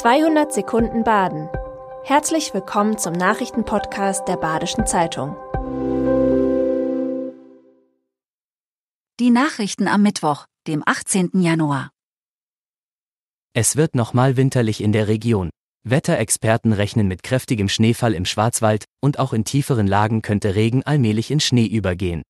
200 0.00 0.50
Sekunden 0.50 1.04
Baden. 1.04 1.50
Herzlich 2.04 2.54
willkommen 2.54 2.96
zum 2.96 3.12
Nachrichtenpodcast 3.12 4.26
der 4.26 4.38
Badischen 4.38 4.86
Zeitung. 4.86 5.36
Die 9.20 9.28
Nachrichten 9.28 9.88
am 9.88 10.00
Mittwoch, 10.00 10.46
dem 10.66 10.82
18. 10.86 11.32
Januar. 11.34 11.90
Es 13.52 13.76
wird 13.76 13.94
nochmal 13.94 14.38
winterlich 14.38 14.82
in 14.82 14.92
der 14.92 15.06
Region. 15.06 15.50
Wetterexperten 15.86 16.72
rechnen 16.72 17.06
mit 17.06 17.22
kräftigem 17.22 17.68
Schneefall 17.68 18.14
im 18.14 18.24
Schwarzwald 18.24 18.86
und 19.02 19.18
auch 19.18 19.34
in 19.34 19.44
tieferen 19.44 19.86
Lagen 19.86 20.22
könnte 20.22 20.54
Regen 20.54 20.82
allmählich 20.82 21.30
in 21.30 21.40
Schnee 21.40 21.66
übergehen. 21.66 22.22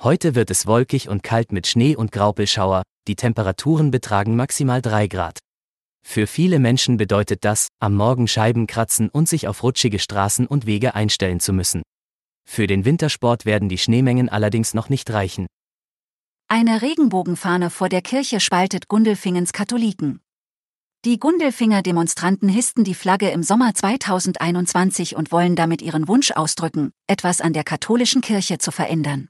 Heute 0.00 0.34
wird 0.34 0.50
es 0.50 0.66
wolkig 0.66 1.10
und 1.10 1.22
kalt 1.22 1.52
mit 1.52 1.66
Schnee 1.66 1.94
und 1.94 2.10
Graupelschauer, 2.10 2.84
die 3.06 3.16
Temperaturen 3.16 3.90
betragen 3.90 4.34
maximal 4.34 4.80
3 4.80 5.08
Grad. 5.08 5.40
Für 6.04 6.26
viele 6.26 6.58
Menschen 6.58 6.96
bedeutet 6.96 7.44
das, 7.44 7.68
am 7.80 7.94
Morgen 7.94 8.28
Scheiben 8.28 8.66
kratzen 8.66 9.08
und 9.08 9.28
sich 9.28 9.48
auf 9.48 9.62
rutschige 9.62 9.98
Straßen 9.98 10.46
und 10.46 10.66
Wege 10.66 10.94
einstellen 10.94 11.40
zu 11.40 11.52
müssen. 11.52 11.82
Für 12.44 12.66
den 12.66 12.84
Wintersport 12.84 13.46
werden 13.46 13.68
die 13.68 13.78
Schneemengen 13.78 14.28
allerdings 14.28 14.74
noch 14.74 14.88
nicht 14.88 15.10
reichen. 15.10 15.46
Eine 16.48 16.82
Regenbogenfahne 16.82 17.70
vor 17.70 17.88
der 17.88 18.02
Kirche 18.02 18.40
spaltet 18.40 18.88
Gundelfingens 18.88 19.52
Katholiken. 19.52 20.20
Die 21.04 21.18
Gundelfinger 21.18 21.82
Demonstranten 21.82 22.48
hissten 22.48 22.84
die 22.84 22.94
Flagge 22.94 23.30
im 23.30 23.42
Sommer 23.42 23.74
2021 23.74 25.16
und 25.16 25.32
wollen 25.32 25.56
damit 25.56 25.82
ihren 25.82 26.06
Wunsch 26.08 26.30
ausdrücken, 26.30 26.92
etwas 27.08 27.40
an 27.40 27.52
der 27.52 27.64
katholischen 27.64 28.20
Kirche 28.20 28.58
zu 28.58 28.70
verändern. 28.70 29.28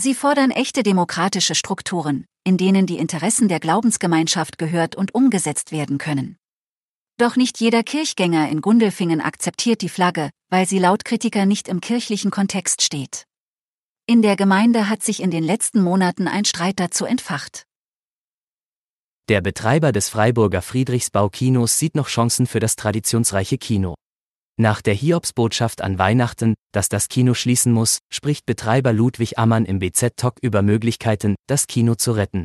Sie 0.00 0.14
fordern 0.14 0.52
echte 0.52 0.84
demokratische 0.84 1.56
Strukturen, 1.56 2.24
in 2.44 2.56
denen 2.56 2.86
die 2.86 2.98
Interessen 2.98 3.48
der 3.48 3.58
Glaubensgemeinschaft 3.58 4.56
gehört 4.56 4.94
und 4.94 5.12
umgesetzt 5.12 5.72
werden 5.72 5.98
können. 5.98 6.36
Doch 7.16 7.34
nicht 7.34 7.58
jeder 7.58 7.82
Kirchgänger 7.82 8.48
in 8.48 8.60
Gundelfingen 8.60 9.20
akzeptiert 9.20 9.82
die 9.82 9.88
Flagge, 9.88 10.30
weil 10.50 10.68
sie 10.68 10.78
laut 10.78 11.04
Kritiker 11.04 11.46
nicht 11.46 11.66
im 11.66 11.80
kirchlichen 11.80 12.30
Kontext 12.30 12.82
steht. 12.82 13.24
In 14.06 14.22
der 14.22 14.36
Gemeinde 14.36 14.88
hat 14.88 15.02
sich 15.02 15.20
in 15.20 15.32
den 15.32 15.42
letzten 15.42 15.82
Monaten 15.82 16.28
ein 16.28 16.44
Streit 16.44 16.78
dazu 16.78 17.04
entfacht. 17.04 17.64
Der 19.28 19.40
Betreiber 19.40 19.90
des 19.90 20.08
Freiburger 20.08 20.62
Friedrichsbau 20.62 21.28
Kinos 21.28 21.76
sieht 21.76 21.96
noch 21.96 22.06
Chancen 22.06 22.46
für 22.46 22.60
das 22.60 22.76
traditionsreiche 22.76 23.58
Kino. 23.58 23.96
Nach 24.60 24.82
der 24.82 24.94
Hiobsbotschaft 24.94 25.82
an 25.82 26.00
Weihnachten, 26.00 26.54
dass 26.72 26.88
das 26.88 27.08
Kino 27.08 27.32
schließen 27.34 27.72
muss, 27.72 28.00
spricht 28.10 28.44
Betreiber 28.44 28.92
Ludwig 28.92 29.38
Ammann 29.38 29.64
im 29.64 29.78
BZ-Talk 29.78 30.38
über 30.42 30.62
Möglichkeiten, 30.62 31.36
das 31.46 31.68
Kino 31.68 31.94
zu 31.94 32.10
retten. 32.10 32.44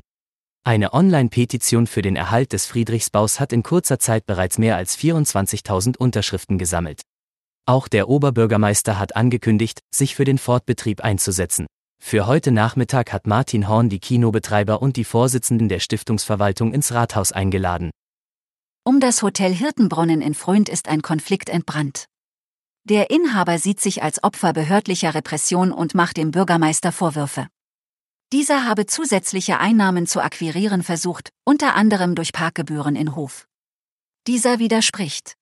Eine 0.64 0.94
Online-Petition 0.94 1.88
für 1.88 2.04
den 2.04 2.16
Erhalt 2.16 2.54
des 2.54 2.68
Friedrichsbaus 2.68 3.40
hat 3.40 3.52
in 3.52 3.64
kurzer 3.64 3.98
Zeit 3.98 4.28
bereits 4.28 4.60
mehr 4.60 4.78
als 4.78 4.96
24.000 4.96 5.98
Unterschriften 5.98 6.60
gesammelt. 6.60 7.02
Auch 7.66 7.88
der 7.88 8.08
Oberbürgermeister 8.08 9.00
hat 9.00 9.16
angekündigt, 9.16 9.80
sich 9.92 10.14
für 10.14 10.24
den 10.24 10.38
Fortbetrieb 10.38 11.02
einzusetzen. 11.02 11.66
Für 12.00 12.28
heute 12.28 12.52
Nachmittag 12.52 13.12
hat 13.12 13.26
Martin 13.26 13.68
Horn 13.68 13.90
die 13.90 14.00
Kinobetreiber 14.00 14.84
und 14.84 14.98
die 14.98 15.04
Vorsitzenden 15.04 15.68
der 15.68 15.80
Stiftungsverwaltung 15.80 16.74
ins 16.74 16.94
Rathaus 16.94 17.32
eingeladen. 17.32 17.90
Um 18.86 19.00
das 19.00 19.22
Hotel 19.22 19.54
Hirtenbrunnen 19.54 20.22
in 20.22 20.34
Freund 20.34 20.68
ist 20.68 20.90
ein 20.90 21.02
Konflikt 21.02 21.48
entbrannt. 21.48 22.10
Der 22.84 23.12
Inhaber 23.12 23.58
sieht 23.58 23.80
sich 23.80 24.04
als 24.04 24.22
Opfer 24.26 24.52
behördlicher 24.52 25.16
Repression 25.16 25.72
und 25.72 25.96
macht 25.96 26.18
dem 26.18 26.32
Bürgermeister 26.32 26.92
Vorwürfe. 26.92 27.48
Dieser 28.34 28.66
habe 28.66 28.86
zusätzliche 28.86 29.58
Einnahmen 29.60 30.06
zu 30.06 30.20
akquirieren 30.22 30.84
versucht, 30.84 31.30
unter 31.46 31.76
anderem 31.76 32.14
durch 32.14 32.34
Parkgebühren 32.34 32.98
in 32.98 33.16
Hof. 33.16 33.48
Dieser 34.28 34.60
widerspricht. 34.60 35.36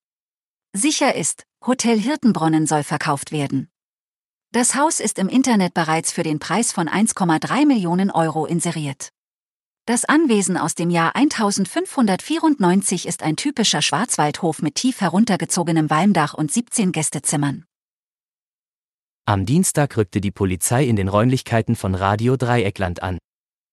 Sicher 0.73 1.15
ist, 1.15 1.43
Hotel 1.65 1.99
Hirtenbrunnen 1.99 2.67
soll 2.67 2.83
verkauft 2.83 3.31
werden. 3.31 3.71
Das 4.51 4.75
Haus 4.75 4.99
ist 4.99 5.17
im 5.17 5.29
Internet 5.29 5.73
bereits 5.73 6.11
für 6.11 6.23
den 6.23 6.37
Preis 6.37 6.71
von 6.71 6.87
1,3 6.87 7.65
Millionen 7.65 8.11
Euro 8.11 8.45
inseriert. 8.45 9.09
Das 9.87 10.05
Anwesen 10.05 10.57
aus 10.57 10.75
dem 10.75 10.91
Jahr 10.91 11.15
1594 11.15 13.07
ist 13.07 13.23
ein 13.23 13.35
typischer 13.35 13.81
Schwarzwaldhof 13.81 14.61
mit 14.61 14.75
tief 14.75 15.01
heruntergezogenem 15.01 15.89
Walmdach 15.89 16.35
und 16.35 16.51
17 16.51 16.91
Gästezimmern. 16.91 17.65
Am 19.25 19.47
Dienstag 19.47 19.97
rückte 19.97 20.21
die 20.21 20.29
Polizei 20.29 20.85
in 20.85 20.95
den 20.95 21.07
Räumlichkeiten 21.07 21.75
von 21.75 21.95
Radio 21.95 22.37
Dreieckland 22.37 23.01
an. 23.01 23.17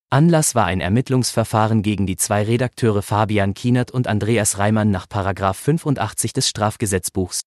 Anlass 0.09 0.55
war 0.55 0.65
ein 0.65 0.81
Ermittlungsverfahren 0.81 1.83
gegen 1.83 2.07
die 2.07 2.15
zwei 2.15 2.41
Redakteure 2.41 3.03
Fabian 3.03 3.53
Kienert 3.53 3.91
und 3.91 4.07
Andreas 4.07 4.57
Reimann 4.57 4.89
nach 4.89 5.05
85 5.07 6.33
des 6.33 6.49
Strafgesetzbuchs. 6.49 7.41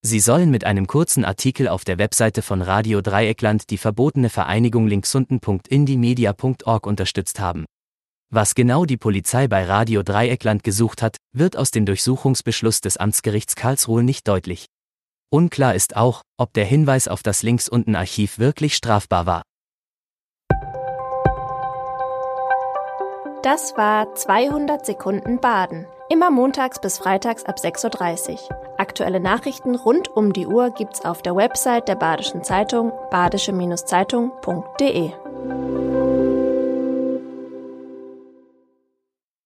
Sie 0.00 0.20
sollen 0.20 0.50
mit 0.50 0.64
einem 0.64 0.86
kurzen 0.86 1.26
Artikel 1.26 1.68
auf 1.68 1.84
der 1.84 1.98
Webseite 1.98 2.40
von 2.40 2.62
Radio 2.62 3.02
Dreieckland 3.02 3.68
die 3.68 3.76
verbotene 3.76 4.30
Vereinigung 4.30 4.86
linksunden.indiemedia.org 4.86 6.86
unterstützt 6.86 7.40
haben. 7.40 7.66
Was 8.30 8.54
genau 8.54 8.84
die 8.84 8.98
Polizei 8.98 9.48
bei 9.48 9.64
Radio 9.64 10.02
Dreieckland 10.02 10.62
gesucht 10.62 11.00
hat, 11.00 11.16
wird 11.32 11.56
aus 11.56 11.70
dem 11.70 11.86
Durchsuchungsbeschluss 11.86 12.82
des 12.82 12.98
Amtsgerichts 12.98 13.56
Karlsruhe 13.56 14.02
nicht 14.02 14.28
deutlich. 14.28 14.66
Unklar 15.30 15.74
ist 15.74 15.96
auch, 15.96 16.20
ob 16.36 16.52
der 16.52 16.66
Hinweis 16.66 17.08
auf 17.08 17.22
das 17.22 17.42
links 17.42 17.70
unten 17.70 17.96
Archiv 17.96 18.38
wirklich 18.38 18.76
strafbar 18.76 19.24
war. 19.24 19.40
Das 23.42 23.78
war 23.78 24.14
200 24.14 24.84
Sekunden 24.84 25.40
Baden. 25.40 25.86
Immer 26.10 26.30
montags 26.30 26.82
bis 26.82 26.98
freitags 26.98 27.44
ab 27.44 27.56
6.30 27.56 28.32
Uhr. 28.32 28.38
Aktuelle 28.76 29.20
Nachrichten 29.20 29.74
rund 29.74 30.08
um 30.08 30.34
die 30.34 30.46
Uhr 30.46 30.70
gibt's 30.70 31.02
auf 31.02 31.22
der 31.22 31.34
Website 31.34 31.88
der 31.88 31.96
Badischen 31.96 32.44
Zeitung 32.44 32.92
badische-zeitung.de. 33.10 35.12